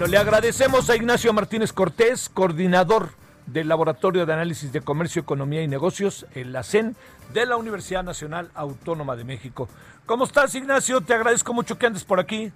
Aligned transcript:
Bueno, 0.00 0.12
le 0.12 0.16
agradecemos 0.16 0.88
a 0.88 0.96
Ignacio 0.96 1.30
Martínez 1.34 1.74
Cortés, 1.74 2.30
coordinador 2.30 3.10
del 3.44 3.68
Laboratorio 3.68 4.24
de 4.24 4.32
Análisis 4.32 4.72
de 4.72 4.80
Comercio, 4.80 5.20
Economía 5.20 5.60
y 5.60 5.68
Negocios, 5.68 6.24
en 6.34 6.54
la 6.54 6.62
CEN 6.62 6.96
de 7.34 7.44
la 7.44 7.58
Universidad 7.58 8.02
Nacional 8.02 8.50
Autónoma 8.54 9.14
de 9.14 9.24
México. 9.24 9.68
¿Cómo 10.06 10.24
estás, 10.24 10.54
Ignacio? 10.54 11.02
Te 11.02 11.12
agradezco 11.12 11.52
mucho 11.52 11.78
que 11.78 11.84
andes 11.84 12.04
por 12.04 12.18
aquí. 12.18 12.50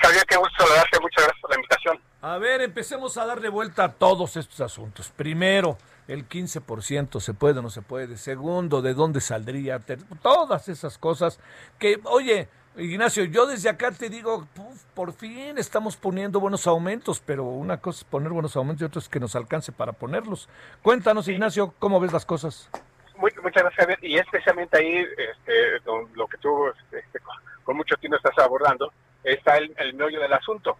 Javier, 0.00 0.24
qué 0.26 0.38
gusto 0.38 0.54
saludarte. 0.56 1.00
Muchas 1.00 1.24
gracias 1.24 1.40
por 1.42 1.50
la 1.50 1.56
invitación. 1.56 2.00
A 2.22 2.38
ver, 2.38 2.62
empecemos 2.62 3.18
a 3.18 3.26
darle 3.26 3.50
vuelta 3.50 3.84
a 3.84 3.92
todos 3.92 4.38
estos 4.38 4.62
asuntos. 4.62 5.12
Primero, 5.14 5.76
el 6.08 6.26
15%, 6.26 7.20
¿se 7.20 7.34
puede 7.34 7.58
o 7.58 7.62
no 7.62 7.68
se 7.68 7.82
puede? 7.82 8.16
Segundo, 8.16 8.80
¿de 8.80 8.94
dónde 8.94 9.20
saldría? 9.20 9.80
Todas 10.22 10.70
esas 10.70 10.96
cosas 10.96 11.38
que, 11.78 12.00
oye, 12.04 12.48
Ignacio, 12.76 13.24
yo 13.24 13.46
desde 13.46 13.68
acá 13.68 13.92
te 13.92 14.08
digo, 14.08 14.48
por 14.94 15.12
fin 15.12 15.58
estamos 15.58 15.96
poniendo 15.96 16.40
buenos 16.40 16.66
aumentos, 16.66 17.22
pero 17.24 17.44
una 17.44 17.80
cosa 17.80 18.00
es 18.00 18.04
poner 18.04 18.30
buenos 18.30 18.56
aumentos 18.56 18.82
y 18.82 18.84
otra 18.84 18.98
es 18.98 19.08
que 19.08 19.20
nos 19.20 19.36
alcance 19.36 19.70
para 19.70 19.92
ponerlos. 19.92 20.48
Cuéntanos, 20.82 21.28
Ignacio, 21.28 21.72
¿cómo 21.78 22.00
ves 22.00 22.12
las 22.12 22.26
cosas? 22.26 22.68
muchas 23.16 23.62
gracias, 23.62 23.74
Javier. 23.74 23.98
Y 24.02 24.18
especialmente 24.18 24.76
ahí, 24.76 24.96
este, 24.96 25.80
lo 26.14 26.26
que 26.26 26.36
tú 26.38 26.66
este, 26.90 27.20
con 27.62 27.76
mucho 27.76 27.96
tiempo 27.96 28.16
estás 28.16 28.36
abordando, 28.38 28.92
está 29.22 29.56
el, 29.56 29.72
el 29.78 29.94
meollo 29.94 30.20
del 30.20 30.32
asunto. 30.32 30.76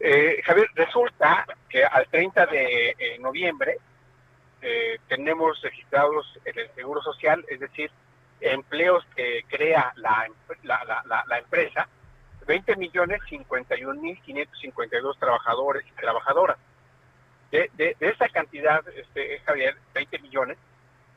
Eh, 0.00 0.42
Javier, 0.44 0.68
resulta 0.74 1.46
que 1.68 1.84
al 1.84 2.06
30 2.08 2.46
de 2.46 2.90
eh, 2.90 3.18
noviembre 3.20 3.78
eh, 4.60 4.98
tenemos 5.08 5.60
registrados 5.62 6.26
en 6.44 6.58
el 6.58 6.70
Seguro 6.74 7.00
Social, 7.02 7.44
es 7.48 7.60
decir, 7.60 7.90
empleos 8.40 9.04
que 9.14 9.44
crea 9.48 9.92
la, 9.96 10.28
la, 10.62 11.24
la, 11.26 11.38
empresa, 11.38 11.88
20 12.46 12.76
millones 12.76 13.20
51 13.28 14.00
mil 14.00 14.20
552 14.22 15.18
trabajadores 15.18 15.84
y 15.86 15.92
trabajadoras. 15.92 16.58
De, 17.50 17.70
de, 17.74 17.96
de 17.98 18.08
esa 18.08 18.28
cantidad, 18.28 18.86
este, 18.88 19.38
Javier, 19.40 19.76
20 19.94 20.18
millones, 20.18 20.58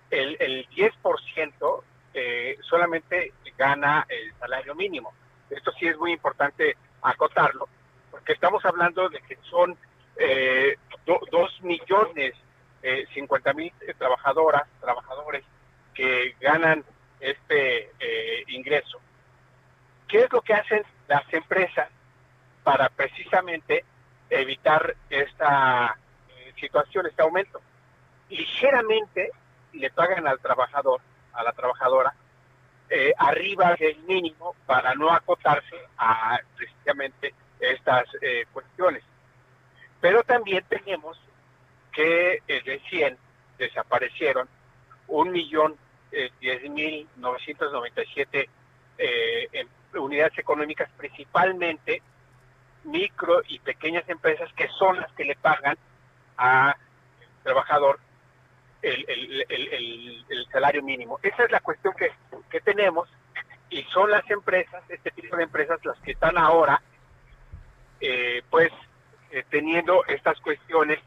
el, 0.10 0.38
el 0.40 0.68
10% 0.70 1.84
eh, 2.14 2.58
solamente 2.62 3.34
gana 3.58 4.06
el 4.10 4.34
salario 4.40 4.76
mínimo. 4.76 5.14
Esto 5.50 5.72
sí 5.80 5.88
es 5.88 5.98
muy 5.98 6.12
importante 6.12 6.76
acotarlo, 7.02 7.68
porque 8.12 8.34
estamos 8.34 8.64
hablando 8.66 9.10
de 9.10 9.20
que 9.22 9.38
son 9.50 9.78
eh, 10.16 10.76
2 11.06 11.62
millones 11.64 12.34
eh, 12.82 13.06
50 13.14 13.54
mil 13.54 13.72
trabajadoras, 13.98 14.64
trabajadores 14.80 15.44
que 15.94 16.36
ganan 16.40 16.84
este 17.20 17.92
eh, 18.00 18.44
ingreso. 18.48 19.00
¿Qué 20.08 20.24
es 20.24 20.32
lo 20.32 20.42
que 20.42 20.54
hacen 20.54 20.84
las 21.08 21.32
empresas 21.34 21.90
para 22.64 22.90
precisamente 22.90 23.84
evitar 24.30 24.96
esta 25.10 25.98
eh, 26.30 26.54
situación, 26.60 27.06
este 27.08 27.22
aumento? 27.22 27.62
Ligeramente 28.30 29.32
le 29.74 29.90
pagan 29.92 30.28
al 30.28 30.40
trabajador, 30.40 31.02
a 31.34 31.44
la 31.44 31.52
trabajadora, 31.52 32.14
eh, 32.90 33.14
arriba 33.18 33.76
del 33.76 34.00
mínimo 34.00 34.56
para 34.66 34.96
no 34.96 35.12
acotarse 35.12 35.76
a 35.98 36.40
precisamente 36.56 37.34
estas 37.60 38.06
cuestiones. 38.54 39.04
Pero 40.00 40.24
también 40.24 40.64
tenemos 40.70 41.20
que 41.92 42.42
recién 42.66 43.18
desaparecieron 43.58 44.48
un 45.08 45.32
millón 45.32 45.78
10.997 46.12 48.50
eh, 48.98 49.66
unidades 49.96 50.38
económicas, 50.38 50.90
principalmente 50.98 52.02
micro 52.84 53.42
y 53.48 53.60
pequeñas 53.60 54.10
empresas 54.10 54.52
que 54.54 54.68
son 54.70 55.00
las 55.00 55.12
que 55.14 55.26
le 55.26 55.36
pagan 55.36 55.78
al 56.38 56.76
trabajador 57.44 58.00
el, 58.82 60.48
salario 60.52 60.82
mínimo. 60.82 61.20
Esa 61.22 61.44
es 61.44 61.52
la 61.52 61.60
cuestión 61.60 61.94
que, 61.96 62.12
que 62.50 62.62
tenemos 62.62 63.08
y 63.70 63.84
son 63.84 64.10
las 64.10 64.28
empresas, 64.30 64.84
este 64.90 65.12
tipo 65.12 65.36
de 65.36 65.44
empresas, 65.44 65.84
las 65.86 66.00
que 66.00 66.12
están 66.12 66.38
ahora, 66.38 66.82
eh, 68.02 68.42
pues, 68.50 68.72
eh, 69.32 69.44
teniendo 69.50 70.06
estas 70.06 70.40
cuestiones 70.40 71.00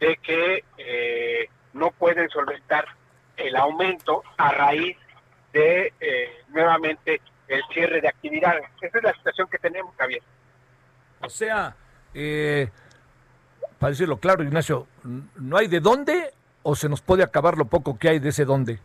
de 0.00 0.16
que 0.18 0.64
eh, 0.76 1.48
no 1.72 1.90
pueden 1.92 2.28
solventar 2.28 2.86
el 3.36 3.56
aumento 3.56 4.22
a 4.36 4.52
raíz 4.52 4.96
de 5.52 5.92
eh, 6.00 6.42
nuevamente 6.48 7.20
el 7.48 7.62
cierre 7.72 8.00
de 8.00 8.08
actividades. 8.08 8.64
Esa 8.80 8.98
es 8.98 9.04
la 9.04 9.12
situación 9.14 9.48
que 9.48 9.58
tenemos, 9.58 9.94
Javier. 9.96 10.22
O 11.20 11.28
sea, 11.28 11.74
eh, 12.12 12.68
para 13.78 13.90
decirlo 13.90 14.18
claro, 14.18 14.42
Ignacio, 14.42 14.86
¿no 15.36 15.56
hay 15.56 15.68
de 15.68 15.80
dónde 15.80 16.32
o 16.62 16.74
se 16.74 16.88
nos 16.88 17.00
puede 17.02 17.22
acabar 17.22 17.56
lo 17.56 17.66
poco 17.66 17.98
que 17.98 18.08
hay 18.08 18.18
de 18.18 18.30
ese 18.30 18.44
dónde? 18.44 18.78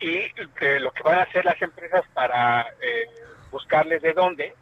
Y 0.00 0.16
eh, 0.16 0.80
lo 0.80 0.92
que 0.92 1.02
van 1.02 1.18
a 1.18 1.22
hacer 1.22 1.44
las 1.44 1.60
empresas 1.60 2.04
para 2.12 2.62
eh, 2.80 3.08
buscarles 3.50 4.02
de 4.02 4.12
dónde 4.12 4.54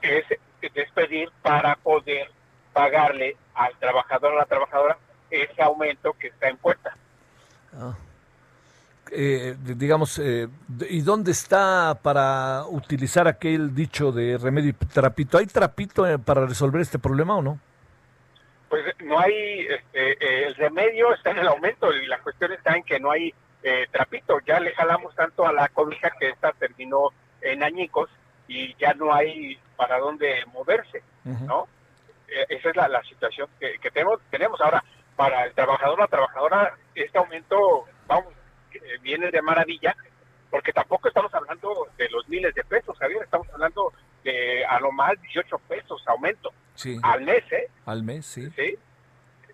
es 0.00 0.24
despedir 0.74 1.30
para 1.42 1.76
poder 1.76 2.30
pagarle 2.72 3.36
al 3.54 3.76
trabajador 3.78 4.32
o 4.32 4.36
a 4.36 4.40
la 4.40 4.46
trabajadora 4.46 4.96
ese 5.30 5.62
aumento 5.62 6.14
que 6.14 6.28
está 6.28 6.48
en 6.48 6.56
puerta. 6.56 6.96
Ah 7.74 7.94
eh, 9.12 9.56
digamos, 9.58 10.18
eh, 10.18 10.48
¿y 10.88 11.00
dónde 11.00 11.32
está 11.32 11.98
para 12.02 12.64
utilizar 12.68 13.26
aquel 13.26 13.74
dicho 13.74 14.12
de 14.12 14.38
remedio 14.38 14.70
y 14.70 14.72
trapito? 14.72 15.38
¿Hay 15.38 15.46
trapito 15.46 16.06
eh, 16.06 16.18
para 16.18 16.46
resolver 16.46 16.80
este 16.80 16.98
problema 16.98 17.36
o 17.36 17.42
no? 17.42 17.58
Pues 18.68 18.84
no 19.00 19.18
hay, 19.18 19.66
este, 19.66 20.12
eh, 20.12 20.46
el 20.46 20.54
remedio 20.54 21.12
está 21.12 21.32
en 21.32 21.38
el 21.38 21.48
aumento 21.48 21.92
y 21.92 22.06
la 22.06 22.18
cuestión 22.20 22.52
está 22.52 22.76
en 22.76 22.84
que 22.84 23.00
no 23.00 23.10
hay 23.10 23.34
trapito. 23.92 24.38
Ya 24.46 24.58
le 24.58 24.74
jalamos 24.74 25.14
tanto 25.14 25.46
a 25.46 25.52
la 25.52 25.68
cobija 25.68 26.10
que 26.18 26.30
esta 26.30 26.52
terminó 26.52 27.10
en 27.42 27.62
añicos 27.62 28.08
y 28.48 28.74
ya 28.76 28.94
no 28.94 29.12
hay 29.12 29.58
para 29.76 29.98
dónde 29.98 30.46
moverse, 30.46 31.02
¿no? 31.24 31.68
esa 32.48 32.70
es 32.70 32.76
la, 32.76 32.88
la 32.88 33.02
situación 33.02 33.48
que, 33.58 33.78
que, 33.78 33.90
tenemos, 33.90 34.20
tenemos 34.30 34.58
ahora. 34.62 34.82
Para 35.14 35.44
el 35.44 35.52
trabajador, 35.52 35.98
la 35.98 36.06
trabajadora, 36.06 36.74
este 36.94 37.18
aumento, 37.18 37.79
viene 39.10 39.30
de 39.30 39.42
maravilla, 39.42 39.96
porque 40.50 40.72
tampoco 40.72 41.08
estamos 41.08 41.34
hablando 41.34 41.88
de 41.98 42.08
los 42.10 42.28
miles 42.28 42.54
de 42.54 42.62
pesos, 42.62 42.96
Javier, 42.98 43.22
estamos 43.24 43.48
hablando 43.52 43.92
de 44.22 44.64
a 44.64 44.78
lo 44.78 44.92
más 44.92 45.20
18 45.20 45.58
pesos 45.68 46.02
aumento 46.06 46.52
al 47.02 47.22
mes, 47.22 47.44
¿eh? 47.52 47.68
Al 47.86 48.02
mes, 48.02 48.24
sí. 48.24 48.48
Sí. 48.56 48.78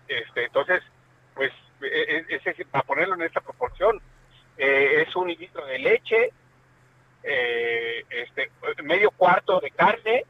Este, 0.07 0.45
entonces, 0.45 0.81
pues, 1.33 1.51
e, 1.81 2.25
e, 2.29 2.41
es, 2.43 2.67
para 2.67 2.83
ponerlo 2.83 3.15
en 3.15 3.23
esta 3.23 3.41
proporción, 3.41 3.99
eh, 4.57 5.03
es 5.05 5.15
un 5.15 5.27
litro 5.27 5.65
de 5.65 5.79
leche, 5.79 6.31
eh, 7.23 8.05
este, 8.09 8.49
medio 8.83 9.11
cuarto 9.11 9.59
de 9.59 9.71
carne. 9.71 10.23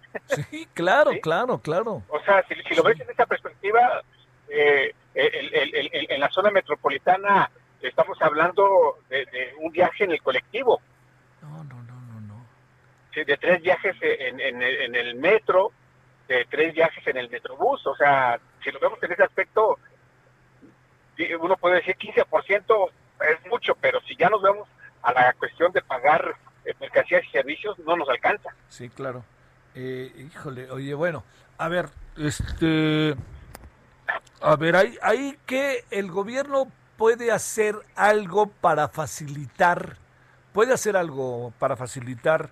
Sí, 0.49 0.67
claro, 0.73 1.11
claro, 1.21 1.59
claro. 1.59 2.03
O 2.07 2.19
sea, 2.21 2.43
si, 2.47 2.75
lo 2.75 2.83
ves 2.83 2.99
en 2.99 3.09
esta 3.09 3.25
perspectiva, 3.25 4.01
eh, 4.49 4.93
en 5.13 6.19
la 6.19 6.29
zona 6.29 6.49
metropolitana 6.49 7.51
estamos 7.81 8.17
hablando 8.21 8.99
de, 9.09 9.53
un 9.59 9.71
viaje 9.71 10.03
en 10.03 10.11
el 10.11 10.21
colectivo. 10.21 10.81
No, 11.41 11.63
no, 11.63 11.83
no, 11.83 12.01
no, 12.01 12.21
no. 12.21 12.45
Sí, 13.13 13.23
de 13.23 13.37
tres 13.37 13.61
viajes 13.61 13.95
en, 14.01 14.39
en, 14.39 14.61
en, 14.61 14.95
el 14.95 15.15
metro, 15.15 15.71
de 16.27 16.45
tres 16.49 16.73
viajes 16.73 17.05
en 17.07 17.17
el 17.17 17.29
metrobús. 17.29 17.85
O 17.87 17.95
sea, 17.95 18.39
si 18.63 18.71
lo 18.71 18.79
vemos 18.79 19.01
en 19.03 19.11
ese 19.11 19.23
aspecto, 19.23 19.77
uno 21.39 21.57
puede 21.57 21.75
decir 21.77 21.95
15% 21.97 22.91
es 23.21 23.49
mucho, 23.49 23.75
pero 23.79 23.99
si 24.01 24.15
ya 24.15 24.29
nos 24.29 24.41
vemos 24.41 24.67
a 25.01 25.13
la 25.13 25.33
cuestión 25.33 25.71
de 25.71 25.81
pagar 25.81 26.35
eh, 26.65 26.73
mercancías 26.79 27.23
y 27.25 27.31
servicios, 27.31 27.77
no 27.79 27.95
nos 27.95 28.09
alcanza. 28.09 28.49
Sí, 28.69 28.89
claro. 28.89 29.23
Eh, 29.73 30.11
híjole, 30.17 30.69
oye, 30.71 30.93
bueno, 30.93 31.23
a 31.57 31.67
ver, 31.67 31.89
este... 32.17 33.15
A 34.41 34.55
ver, 34.55 34.75
hay, 34.75 34.97
hay 35.01 35.37
que 35.45 35.83
el 35.91 36.09
gobierno 36.11 36.71
puede 36.97 37.31
hacer 37.31 37.75
algo 37.95 38.47
para 38.47 38.89
facilitar, 38.89 39.97
puede 40.51 40.73
hacer 40.73 40.97
algo 40.97 41.53
para 41.59 41.75
facilitar 41.75 42.49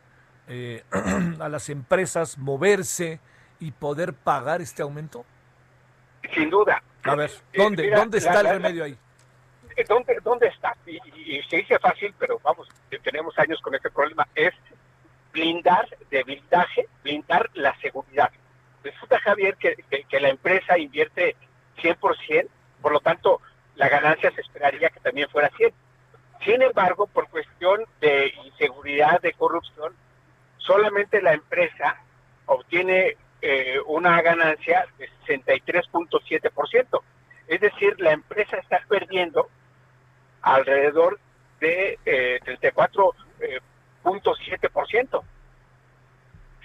eh, 0.48 0.84
a 1.40 1.50
las 1.50 1.70
empresas 1.70 2.38
moverse 2.38 3.20
y 3.60 3.72
poder 3.72 4.14
pagar 4.14 4.62
este 4.62 4.84
aumento? 4.84 5.26
Sin 6.34 6.50
duda. 6.50 6.82
A 7.04 7.16
ver, 7.16 7.32
¿dónde, 7.54 7.90
¿dónde 7.92 8.18
está 8.18 8.42
el 8.42 8.50
remedio 8.50 8.84
ahí? 8.84 8.98
¿Dónde, 9.88 10.20
dónde 10.24 10.48
está? 10.48 10.76
Y, 10.86 11.42
se 11.50 11.58
dice 11.58 11.78
fácil, 11.80 12.14
pero 12.18 12.40
vamos, 12.44 12.68
tenemos 13.04 13.38
años 13.38 13.60
con 13.62 13.76
este 13.76 13.90
problema, 13.90 14.28
es 14.34 14.54
blindar 15.34 15.86
de 16.10 16.24
blindaje, 16.24 16.88
blindar 17.04 17.50
la 17.54 17.78
seguridad. 17.80 18.32
Resulta, 18.84 19.20
Javier, 19.20 19.56
que, 19.58 19.76
que, 20.08 20.20
la 20.20 20.30
empresa 20.30 20.78
invierte 20.78 21.36
100%, 21.82 22.48
por 22.82 22.94
lo 22.94 23.00
tanto, 23.02 23.42
la 23.86 24.02
ganancia 24.02 24.32
se 24.32 24.42
esperaría 24.42 24.90
que 24.90 25.00
también 25.00 25.30
fuera 25.30 25.52
100. 25.56 25.72
Sin 26.44 26.60
embargo, 26.64 27.06
por 27.06 27.30
cuestión 27.30 27.86
de 28.02 28.34
inseguridad, 28.44 29.22
de 29.22 29.34
corrupción, 29.34 29.94
solamente 30.58 31.22
la 31.22 31.34
empresa 31.34 32.02
obtiene 32.48 33.16
eh, 33.44 33.78
una 33.86 34.20
ganancia 34.24 34.88
de 34.98 35.08
63.7%. 35.28 37.02
Es 37.48 37.62
decir, 37.62 37.94
la 38.00 38.14
empresa 38.14 38.58
está 38.58 38.82
perdiendo 38.90 39.50
alrededor 40.42 41.20
de 41.60 42.00
eh, 42.06 42.40
34.7%. 42.44 45.24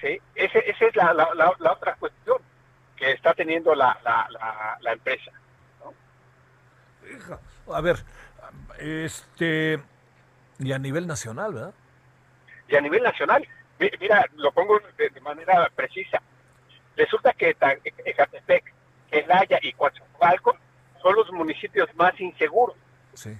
¿Sí? 0.00 0.18
esa 0.34 0.58
es 0.58 0.96
la, 0.96 1.12
la, 1.12 1.54
otra 1.72 1.96
cuestión 1.96 2.38
que 2.96 3.12
está 3.12 3.34
teniendo 3.34 3.74
la, 3.74 3.98
la, 4.80 4.92
empresa. 4.92 5.30
A 7.72 7.80
ver, 7.80 7.96
este, 8.78 9.80
y 10.58 10.72
a 10.72 10.78
nivel 10.78 11.06
nacional, 11.06 11.54
¿verdad? 11.54 11.74
Y 12.68 12.76
a 12.76 12.80
nivel 12.80 13.02
nacional, 13.02 13.46
mira, 13.78 14.26
lo 14.36 14.52
pongo 14.52 14.80
de, 14.96 15.20
manera 15.20 15.70
precisa. 15.74 16.20
Resulta 16.96 17.32
que 17.32 17.56
Ecatepec, 18.04 18.72
Celaya 19.10 19.58
y 19.62 19.72
Coatzacoalcos 19.72 20.56
son 21.02 21.14
los 21.14 21.30
municipios 21.32 21.88
más 21.96 22.18
inseguros. 22.20 22.76
Sí. 23.14 23.36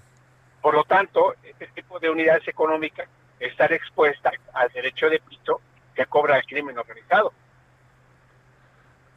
Por 0.63 0.75
lo 0.75 0.85
tanto, 0.85 1.35
este 1.43 1.67
tipo 1.69 1.99
de 1.99 2.11
unidades 2.11 2.47
económicas 2.49 3.09
están 3.39 3.73
expuestas 3.73 4.35
al 4.53 4.69
derecho 4.71 5.09
de 5.09 5.21
pito 5.21 5.61
que 5.95 6.06
cobra 6.06 6.37
el 6.37 6.45
crimen 6.47 6.77
organizado. 6.79 7.33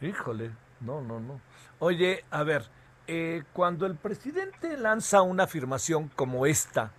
Híjole, 0.02 0.52
no, 0.82 1.02
no, 1.02 1.20
no. 1.20 1.40
Oye, 1.80 2.24
a 2.32 2.44
ver, 2.44 2.64
eh, 3.08 3.44
cuando 3.54 3.86
el 3.86 3.96
presidente 3.96 4.78
lanza 4.78 5.22
una 5.22 5.44
afirmación 5.44 6.10
como 6.16 6.46
esta, 6.46 6.92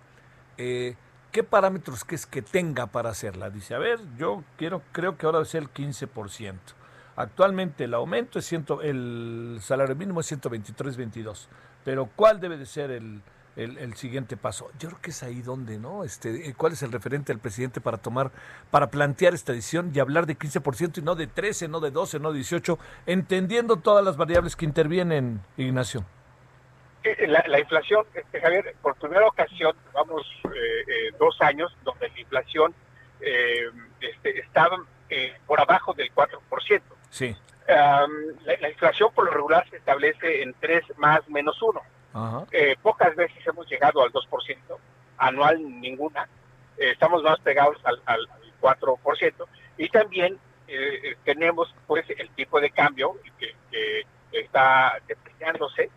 eh, 0.57 0.95
¿qué 1.31 1.43
parámetros 1.43 2.03
que 2.03 2.15
es 2.15 2.25
que 2.25 2.41
tenga 2.41 2.87
para 2.87 3.09
hacerla? 3.09 3.49
Dice, 3.49 3.75
a 3.75 3.79
ver, 3.79 3.99
yo 4.17 4.43
quiero, 4.57 4.81
creo 4.91 5.17
que 5.17 5.25
ahora 5.25 5.43
ser 5.45 5.63
el 5.63 5.73
15%. 5.73 6.55
Actualmente 7.15 7.85
el 7.85 7.93
aumento 7.93 8.39
es 8.39 8.45
ciento, 8.45 8.81
el 8.81 9.59
salario 9.61 9.95
mínimo 9.95 10.19
es 10.19 10.31
123.22, 10.31 11.47
pero 11.83 12.09
¿cuál 12.15 12.39
debe 12.39 12.57
de 12.57 12.65
ser 12.65 12.91
el, 12.91 13.21
el, 13.55 13.95
siguiente 13.95 14.37
paso. 14.37 14.69
Yo 14.79 14.89
creo 14.89 15.01
que 15.01 15.11
es 15.11 15.23
ahí 15.23 15.41
donde, 15.41 15.77
¿no? 15.77 16.03
Este, 16.03 16.53
¿Cuál 16.55 16.73
es 16.73 16.83
el 16.83 16.91
referente 16.91 17.31
del 17.31 17.39
presidente 17.39 17.81
para 17.81 17.97
tomar, 17.97 18.31
para 18.69 18.89
plantear 18.89 19.33
esta 19.33 19.53
decisión 19.53 19.91
y 19.93 19.99
hablar 19.99 20.25
de 20.25 20.37
15% 20.37 20.97
y 20.97 21.01
no 21.01 21.15
de 21.15 21.27
13, 21.27 21.67
no 21.67 21.79
de 21.79 21.91
12, 21.91 22.19
no 22.19 22.31
de 22.31 22.39
18, 22.39 22.77
entendiendo 23.05 23.77
todas 23.77 24.03
las 24.03 24.17
variables 24.17 24.55
que 24.55 24.65
intervienen, 24.65 25.41
Ignacio? 25.57 26.05
Eh, 27.03 27.27
la, 27.27 27.59
inflación, 27.59 28.05
este, 28.13 28.41
Javier, 28.41 28.75
por 28.81 28.95
primera 28.95 29.27
ocasión, 29.27 29.75
vamos 29.93 30.25
eh, 30.45 30.49
eh, 30.51 31.11
dos 31.19 31.39
años 31.39 31.75
donde 31.83 32.09
la 32.09 32.19
inflación 32.19 32.73
este, 34.01 34.39
estaba 34.39 34.77
por 35.47 35.59
abajo 35.59 35.93
del 35.93 36.13
4%. 36.13 36.81
Sí. 37.09 37.35
la, 37.67 38.07
la, 38.59 38.69
inflación 38.69 39.11
por 39.13 39.25
lo 39.25 39.31
regular 39.31 39.67
se 39.69 39.77
establece 39.77 40.41
en 40.41 40.53
3 40.59 40.83
más 40.97 41.27
menos 41.29 41.59
1. 41.61 41.81
Eh, 42.51 42.75
pocas 42.81 43.13
veces 43.15 43.45
hemos 43.45 43.69
llegado 43.69 44.01
al 44.01 44.11
2%, 44.11 44.77
anual 45.17 45.81
ninguna, 45.81 46.27
eh, 46.77 46.91
estamos 46.91 47.21
más 47.23 47.39
pegados 47.41 47.77
al, 47.83 48.01
al, 48.05 48.27
4%, 48.61 49.33
y 49.77 49.89
también 49.89 50.39
eh, 50.67 51.17
tenemos 51.25 51.73
pues 51.85 52.05
el 52.09 52.29
tipo 52.29 52.59
de 52.61 52.71
cambio 52.71 53.17
que, 53.37 53.53
está 54.31 54.97
depreciándose, 55.07 55.89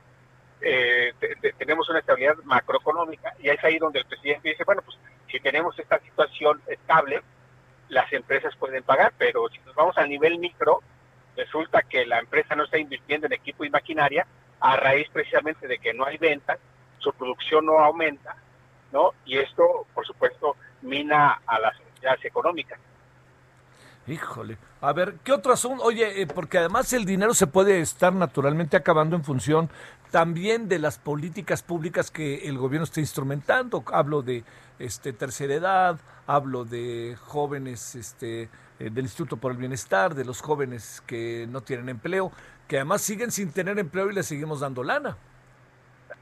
tenemos 1.58 1.88
una 1.88 1.98
estabilidad 2.00 2.36
macroeconómica, 2.44 3.34
y 3.40 3.48
es 3.48 3.62
ahí 3.64 3.78
donde 3.78 4.00
el 4.00 4.04
presidente 4.04 4.50
dice, 4.50 4.64
bueno, 4.64 4.82
pues 4.82 4.96
si 5.28 5.40
tenemos 5.40 5.76
esta 5.78 5.98
situación 6.00 6.60
estable, 6.66 7.22
las 7.88 8.12
empresas 8.12 8.54
pueden 8.56 8.82
pagar, 8.84 9.12
pero 9.18 9.48
si 9.48 9.58
nos 9.60 9.74
vamos 9.74 9.96
al 9.98 10.08
nivel 10.08 10.38
micro, 10.38 10.82
resulta 11.36 11.82
que 11.82 12.06
la 12.06 12.18
empresa 12.18 12.54
no 12.54 12.64
está 12.64 12.78
invirtiendo 12.78 13.26
en 13.26 13.32
equipo 13.32 13.64
y 13.64 13.70
maquinaria, 13.70 14.26
a 14.60 14.76
raíz 14.76 15.08
precisamente 15.12 15.66
de 15.66 15.78
que 15.78 15.94
no 15.94 16.04
hay 16.04 16.16
ventas, 16.18 16.58
su 16.98 17.12
producción 17.12 17.66
no 17.66 17.78
aumenta, 17.78 18.36
¿no? 18.92 19.12
Y 19.24 19.38
esto, 19.38 19.86
por 19.94 20.06
supuesto, 20.06 20.56
mina 20.82 21.40
a 21.46 21.58
las 21.58 21.78
entidades 21.80 22.24
económicas. 22.24 22.78
Híjole. 24.06 24.56
A 24.80 24.92
ver, 24.92 25.16
¿qué 25.22 25.32
otro 25.32 25.52
asunto? 25.52 25.84
Oye, 25.84 26.22
eh, 26.22 26.26
porque 26.26 26.58
además 26.58 26.92
el 26.94 27.04
dinero 27.04 27.34
se 27.34 27.46
puede 27.46 27.80
estar 27.80 28.12
naturalmente 28.12 28.76
acabando 28.76 29.16
en 29.16 29.24
función 29.24 29.68
también 30.10 30.68
de 30.68 30.78
las 30.78 30.98
políticas 30.98 31.62
públicas 31.62 32.10
que 32.10 32.48
el 32.48 32.56
gobierno 32.56 32.84
está 32.84 33.00
instrumentando. 33.00 33.84
Hablo 33.92 34.22
de 34.22 34.44
este 34.78 35.12
tercera 35.12 35.54
edad, 35.54 36.00
hablo 36.26 36.64
de 36.64 37.16
jóvenes 37.20 37.94
este 37.94 38.48
del 38.78 39.04
Instituto 39.04 39.36
por 39.36 39.52
el 39.52 39.58
Bienestar, 39.58 40.14
de 40.14 40.24
los 40.24 40.40
jóvenes 40.40 41.02
que 41.06 41.46
no 41.48 41.62
tienen 41.62 41.88
empleo 41.88 42.32
que 42.68 42.76
además 42.76 43.00
siguen 43.00 43.32
sin 43.32 43.52
tener 43.52 43.78
empleo 43.78 44.10
y 44.10 44.14
le 44.14 44.22
seguimos 44.22 44.60
dando 44.60 44.84
lana. 44.84 45.16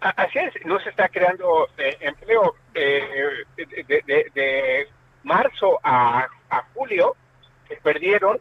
Así 0.01 0.39
es, 0.39 0.55
no 0.65 0.79
se 0.79 0.91
está 0.91 1.09
creando 1.09 1.69
eh, 1.77 1.97
empleo. 2.01 2.55
Eh, 2.73 3.45
de, 3.57 4.89
marzo 5.25 5.81
a, 5.83 6.29
julio 6.73 7.17
se 7.67 7.77
perdieron 7.77 8.39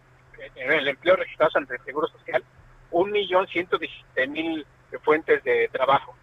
en 0.56 0.72
el 0.72 0.88
empleo 0.88 1.16
registrado 1.16 1.52
ante 1.56 1.76
el 1.76 1.82
Seguro 1.84 2.08
Social 2.08 2.44
un 2.92 3.12
millón 3.12 3.48
ciento 3.48 3.80
mil 4.30 4.66
fuentes 5.02 5.44
de 5.44 5.68
trabajo. 5.70 6.16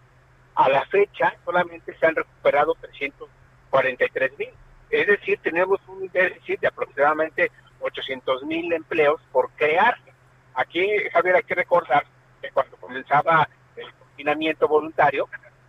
A 0.55 0.69
la 0.69 0.85
fecha 0.85 1.35
solamente 1.43 1.93
se 1.97 2.05
han 2.05 2.15
recuperado 2.15 2.75
343 2.75 4.37
mil. 4.39 4.49
Es 4.89 5.07
decir, 5.07 5.39
tenemos 5.41 5.81
un 5.87 6.07
déficit 6.09 6.61
de 6.61 6.67
aproximadamente 6.67 7.51
800 7.83 8.43
mil 8.43 8.71
empleos 8.73 9.21
por 9.31 9.49
crear. 9.51 9.97
Aquí, 10.55 10.87
Javier, 11.11 11.35
hay 11.37 11.43
que 11.43 11.55
recordar 11.55 12.05
que 12.41 12.49
cuando 12.51 12.77
comenzaba 12.77 13.47
el 13.75 13.91
confinamiento 13.93 14.67
voluntario, 14.67 15.27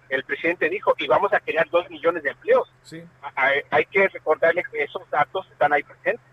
el 0.08 0.24
presidente 0.24 0.68
dijo, 0.68 0.94
y 0.98 1.06
vamos 1.06 1.32
a 1.32 1.40
crear 1.40 1.68
dos 1.70 1.88
millones 1.90 2.22
de 2.22 2.30
empleos. 2.30 2.70
Sí. 2.82 3.02
Hay, 3.34 3.86
que 3.86 4.08
recordarle 4.08 4.62
que 4.70 4.82
esos 4.82 5.08
datos 5.10 5.46
están 5.50 5.72
ahí 5.72 5.82
presentes. 5.82 6.24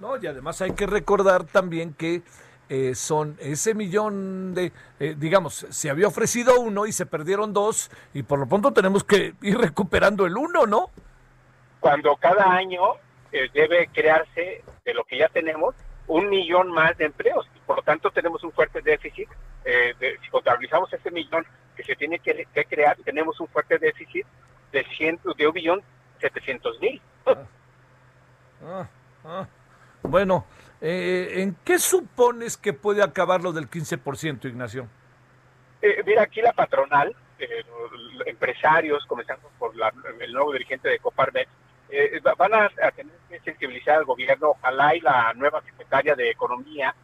No, 0.00 0.16
y 0.16 0.26
además 0.26 0.60
hay 0.60 0.72
que 0.72 0.86
recordar 0.86 1.44
también 1.44 1.94
que 1.94 2.22
eh, 2.68 2.94
son 2.94 3.36
ese 3.40 3.74
millón 3.74 4.54
de, 4.54 4.72
eh, 4.98 5.14
digamos, 5.16 5.66
se 5.68 5.90
había 5.90 6.08
ofrecido 6.08 6.60
uno 6.60 6.86
y 6.86 6.92
se 6.92 7.06
perdieron 7.06 7.52
dos, 7.52 7.90
y 8.12 8.22
por 8.22 8.38
lo 8.38 8.46
pronto 8.46 8.72
tenemos 8.72 9.04
que 9.04 9.34
ir 9.42 9.58
recuperando 9.58 10.26
el 10.26 10.36
uno, 10.36 10.66
¿no? 10.66 10.90
Cuando 11.80 12.16
cada 12.16 12.50
año 12.50 12.80
eh, 13.34 13.50
debe 13.52 13.88
crearse 13.88 14.62
de 14.84 14.94
lo 14.94 15.02
que 15.02 15.18
ya 15.18 15.28
tenemos 15.28 15.74
un 16.06 16.28
millón 16.28 16.70
más 16.70 16.96
de 16.96 17.06
empleos. 17.06 17.50
Y 17.56 17.58
por 17.66 17.78
lo 17.78 17.82
tanto, 17.82 18.12
tenemos 18.12 18.44
un 18.44 18.52
fuerte 18.52 18.80
déficit. 18.80 19.28
Eh, 19.64 19.92
si 20.22 20.30
contabilizamos 20.30 20.92
ese 20.92 21.10
millón 21.10 21.44
que 21.76 21.82
se 21.82 21.96
tiene 21.96 22.20
que, 22.20 22.46
crear, 22.68 22.96
tenemos 23.04 23.40
un 23.40 23.48
fuerte 23.48 23.78
déficit 23.78 24.24
de, 24.70 24.84
ciento, 24.96 25.34
de 25.34 25.48
un 25.48 25.54
millón 25.54 25.82
setecientos 26.20 26.78
mil. 26.80 27.02
Ah, 27.26 27.44
ah, 28.64 28.88
ah. 29.24 29.48
Bueno, 30.02 30.46
eh, 30.80 31.42
¿en 31.42 31.56
qué 31.64 31.80
supones 31.80 32.56
que 32.56 32.72
puede 32.72 33.02
acabar 33.02 33.42
lo 33.42 33.52
del 33.52 33.68
15%, 33.68 34.44
Ignacio? 34.44 34.86
Eh, 35.82 36.04
mira, 36.06 36.22
aquí 36.22 36.40
la 36.40 36.52
patronal, 36.52 37.16
los 37.38 38.26
empresarios, 38.28 39.04
comenzando 39.06 39.50
por 39.58 39.72
el 40.20 40.32
nuevo 40.32 40.52
dirigente 40.52 40.88
de 40.88 41.00
Coparmex, 41.00 41.50
eh, 41.90 42.20
van 42.36 42.54
a, 42.54 42.68
tener 42.90 43.14
que 43.28 43.40
sensibilizar 43.40 43.96
al 43.96 44.04
gobierno, 44.04 44.50
ojalá 44.50 44.94
y 44.94 45.00
la 45.00 45.32
nueva 45.34 45.62
secretaria 45.62 46.14
de 46.14 46.30
Economía, 46.30 46.94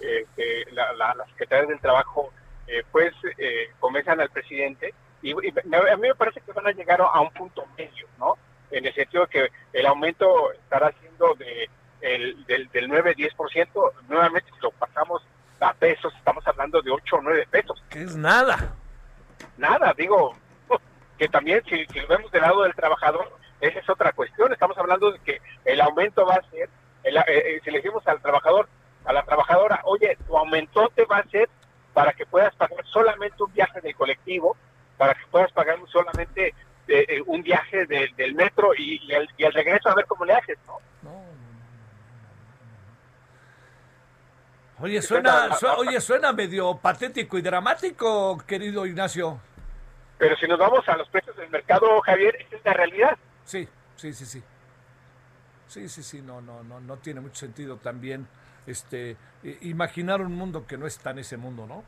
eh, 0.00 0.64
la, 0.72 0.92
la, 0.92 1.24
secretaria 1.26 1.66
del 1.66 1.80
Trabajo, 1.80 2.32
eh, 2.66 2.84
pues 2.92 3.12
eh, 3.38 3.70
convenzan 3.80 4.20
al 4.20 4.30
presidente 4.30 4.94
y, 5.22 5.32
a 5.32 5.96
mí 5.96 6.08
me 6.08 6.14
parece 6.14 6.40
que 6.42 6.52
van 6.52 6.66
a 6.66 6.72
llegar 6.72 7.00
a 7.00 7.20
un 7.20 7.30
punto 7.30 7.64
medio, 7.76 8.06
¿no? 8.18 8.34
En 8.70 8.84
el 8.84 8.94
sentido 8.94 9.24
de 9.24 9.28
que 9.30 9.48
el 9.72 9.86
aumento 9.86 10.52
estará 10.52 10.92
siendo 11.00 11.34
de, 11.34 11.68
el, 12.02 12.44
del, 12.44 12.68
del 12.68 12.90
9-10%, 12.90 13.92
nuevamente 14.08 14.50
si 14.54 14.60
lo 14.60 14.70
pasamos 14.72 15.26
a 15.60 15.72
pesos, 15.72 16.14
estamos 16.14 16.46
hablando 16.46 16.82
de 16.82 16.90
8 16.90 17.16
o 17.16 17.22
9 17.22 17.48
pesos. 17.50 17.82
Que 17.88 18.02
es 18.02 18.14
nada. 18.14 18.74
Nada, 19.56 19.94
digo, 19.96 20.36
que 21.18 21.28
también 21.28 21.62
si, 21.64 21.86
si 21.86 22.00
lo 22.00 22.06
vemos 22.06 22.30
del 22.30 22.42
lado 22.42 22.62
del 22.62 22.74
trabajador, 22.74 23.32
esa 23.60 23.78
es 23.80 23.90
otra 23.90 24.12
cuestión. 24.12 24.52
Estamos 24.52 24.76
hablando 24.78 25.10
de 25.10 25.18
que 25.20 25.40
el 25.72 25.80
aumento 25.80 26.26
va 26.26 26.34
a 26.34 26.50
ser 26.50 26.68
eh, 27.04 27.60
si 27.64 27.70
le 27.70 27.78
decimos 27.78 28.06
al 28.06 28.20
trabajador, 28.20 28.68
a 29.04 29.12
la 29.12 29.22
trabajadora, 29.22 29.80
oye, 29.84 30.16
tu 30.26 30.36
aumento 30.36 30.90
te 30.94 31.04
va 31.04 31.18
a 31.18 31.28
ser 31.28 31.48
para 31.94 32.12
que 32.12 32.26
puedas 32.26 32.54
pagar 32.56 32.84
solamente 32.86 33.42
un 33.42 33.52
viaje 33.52 33.80
del 33.80 33.94
colectivo, 33.94 34.56
para 34.96 35.14
que 35.14 35.26
puedas 35.30 35.50
pagar 35.52 35.78
solamente 35.90 36.54
un 37.26 37.42
viaje 37.42 37.86
del 37.86 38.34
metro 38.34 38.74
y, 38.74 39.00
y, 39.04 39.12
el, 39.12 39.28
y, 39.36 39.44
el, 39.44 39.52
regreso 39.52 39.90
a 39.90 39.94
ver 39.94 40.06
cómo 40.06 40.24
le 40.24 40.34
haces, 40.34 40.58
¿no? 40.66 40.78
Oye, 44.80 45.02
suena, 45.02 45.50
oye, 45.76 46.00
suena 46.00 46.32
medio 46.32 46.76
patético 46.76 47.36
y 47.36 47.42
dramático, 47.42 48.38
querido 48.46 48.86
Ignacio. 48.86 49.40
Pero 50.18 50.36
si 50.36 50.46
nos 50.46 50.58
vamos 50.58 50.88
a 50.88 50.96
los 50.96 51.08
precios 51.08 51.36
del 51.36 51.50
mercado, 51.50 52.00
Javier, 52.00 52.36
esa 52.36 52.56
es 52.56 52.64
la 52.64 52.72
realidad. 52.74 53.18
Sí, 53.44 53.68
sí, 53.96 54.12
sí, 54.12 54.24
sí. 54.24 54.42
Sí, 55.68 55.88
sí, 55.88 56.02
sí, 56.02 56.22
no, 56.22 56.40
no, 56.40 56.64
no, 56.64 56.80
no 56.80 56.96
tiene 56.96 57.20
mucho 57.20 57.36
sentido 57.36 57.76
también 57.76 58.26
este 58.66 59.16
imaginar 59.60 60.20
un 60.20 60.34
mundo 60.34 60.66
que 60.66 60.76
no 60.76 60.86
está 60.86 61.10
en 61.10 61.18
ese 61.20 61.36
mundo, 61.36 61.66
¿no? 61.66 61.84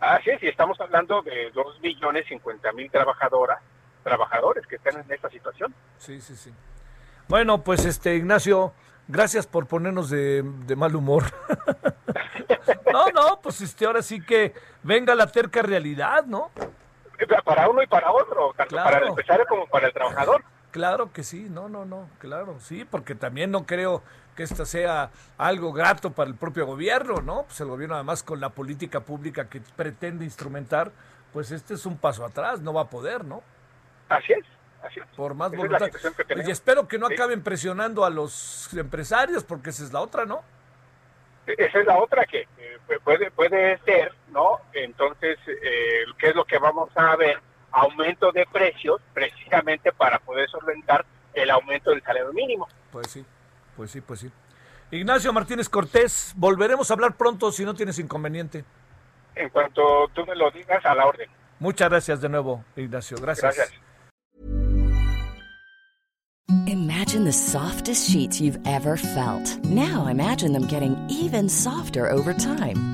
Así 0.00 0.30
es, 0.30 0.42
y 0.42 0.48
estamos 0.48 0.80
hablando 0.80 1.22
de 1.22 1.50
dos 1.52 1.80
millones 1.80 2.26
cincuenta 2.28 2.72
mil 2.72 2.90
trabajadoras, 2.90 3.60
trabajadores 4.02 4.66
que 4.66 4.76
están 4.76 5.00
en 5.00 5.12
esta 5.12 5.30
situación. 5.30 5.74
Sí, 5.98 6.20
sí, 6.20 6.34
sí. 6.34 6.52
Bueno, 7.28 7.62
pues 7.62 7.84
este 7.84 8.16
Ignacio, 8.16 8.72
gracias 9.06 9.46
por 9.46 9.66
ponernos 9.66 10.10
de, 10.10 10.42
mal 10.76 10.96
humor. 10.96 11.24
no, 12.92 13.06
no, 13.08 13.40
pues 13.42 13.60
este 13.60 13.86
ahora 13.86 14.02
sí 14.02 14.20
que 14.20 14.54
venga 14.82 15.14
la 15.14 15.26
terca 15.26 15.62
realidad, 15.62 16.24
¿no? 16.24 16.50
Para 17.44 17.68
uno 17.68 17.82
y 17.82 17.86
para 17.86 18.10
otro, 18.10 18.52
tanto 18.56 18.76
para 18.76 18.98
el 18.98 19.08
empresario 19.08 19.46
como 19.46 19.66
para 19.66 19.86
el 19.86 19.92
trabajador. 19.92 20.42
Claro 20.74 21.12
que 21.12 21.22
sí, 21.22 21.46
no, 21.48 21.68
no, 21.68 21.84
no, 21.84 22.10
claro, 22.18 22.58
sí, 22.58 22.84
porque 22.84 23.14
también 23.14 23.52
no 23.52 23.64
creo 23.64 24.02
que 24.34 24.42
esto 24.42 24.66
sea 24.66 25.08
algo 25.38 25.72
grato 25.72 26.10
para 26.10 26.28
el 26.28 26.34
propio 26.34 26.66
gobierno, 26.66 27.22
¿no? 27.22 27.44
Pues 27.44 27.60
el 27.60 27.68
gobierno 27.68 27.94
además 27.94 28.24
con 28.24 28.40
la 28.40 28.48
política 28.48 28.98
pública 28.98 29.48
que 29.48 29.60
pretende 29.76 30.24
instrumentar, 30.24 30.90
pues 31.32 31.52
este 31.52 31.74
es 31.74 31.86
un 31.86 31.96
paso 31.96 32.24
atrás, 32.24 32.60
no 32.60 32.72
va 32.72 32.80
a 32.80 32.90
poder, 32.90 33.24
¿no? 33.24 33.44
Así 34.08 34.32
es. 34.32 34.44
Así 34.82 34.98
es. 34.98 35.06
Por 35.16 35.34
más 35.34 35.52
voluntad. 35.52 35.88
y 36.44 36.50
espero 36.50 36.88
que 36.88 36.98
no 36.98 37.06
acaben 37.06 37.44
presionando 37.44 38.04
a 38.04 38.10
los 38.10 38.74
empresarios, 38.74 39.44
porque 39.44 39.70
esa 39.70 39.84
es 39.84 39.92
la 39.92 40.00
otra, 40.00 40.26
¿no? 40.26 40.42
Esa 41.46 41.78
es 41.78 41.86
la 41.86 41.98
otra 41.98 42.24
que 42.24 42.48
puede, 43.04 43.30
puede 43.30 43.78
ser, 43.84 44.12
¿no? 44.32 44.58
Entonces, 44.72 45.38
eh, 45.46 46.04
¿qué 46.18 46.30
es 46.30 46.34
lo 46.34 46.44
que 46.44 46.58
vamos 46.58 46.90
a 46.96 47.14
ver? 47.14 47.38
Aumento 47.74 48.30
de 48.32 48.46
precios 48.46 49.00
precisamente 49.12 49.92
para 49.92 50.18
poder 50.20 50.48
solventar 50.48 51.04
el 51.34 51.50
aumento 51.50 51.90
del 51.90 52.02
salario 52.02 52.32
mínimo. 52.32 52.68
Pues 52.90 53.10
sí, 53.10 53.24
pues 53.76 53.90
sí, 53.90 54.00
pues 54.00 54.20
sí. 54.20 54.30
Ignacio 54.90 55.32
Martínez 55.32 55.68
Cortés, 55.68 56.32
volveremos 56.36 56.90
a 56.90 56.94
hablar 56.94 57.16
pronto 57.16 57.50
si 57.50 57.64
no 57.64 57.74
tienes 57.74 57.98
inconveniente. 57.98 58.64
En 59.34 59.48
cuanto 59.48 60.08
tú 60.14 60.24
me 60.24 60.36
lo 60.36 60.50
digas, 60.52 60.84
a 60.84 60.94
la 60.94 61.06
orden. 61.06 61.28
Muchas 61.58 61.88
gracias 61.90 62.20
de 62.20 62.28
nuevo, 62.28 62.64
Ignacio. 62.76 63.16
Gracias. 63.20 63.56
Gracias. 63.56 63.80
Imagine 66.66 67.24
the 67.24 67.32
softest 67.32 68.08
sheets 68.08 68.40
you've 68.40 68.58
ever 68.66 68.96
felt. 68.96 69.58
Now 69.64 70.06
imagine 70.06 70.52
them 70.52 70.66
getting 70.66 70.96
even 71.08 71.48
softer 71.48 72.08
over 72.08 72.32
time. 72.32 72.93